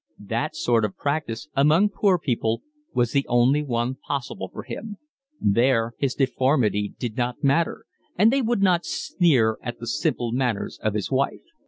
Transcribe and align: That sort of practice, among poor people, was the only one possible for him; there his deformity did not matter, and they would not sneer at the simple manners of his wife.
That 0.25 0.55
sort 0.55 0.83
of 0.83 0.97
practice, 0.97 1.47
among 1.55 1.89
poor 1.89 2.17
people, 2.17 2.63
was 2.91 3.11
the 3.11 3.23
only 3.29 3.61
one 3.61 3.93
possible 4.07 4.49
for 4.51 4.63
him; 4.63 4.97
there 5.39 5.93
his 5.99 6.15
deformity 6.15 6.95
did 6.97 7.15
not 7.17 7.43
matter, 7.43 7.85
and 8.17 8.33
they 8.33 8.41
would 8.41 8.63
not 8.63 8.83
sneer 8.83 9.59
at 9.61 9.77
the 9.77 9.85
simple 9.85 10.31
manners 10.31 10.79
of 10.81 10.95
his 10.95 11.11
wife. 11.11 11.43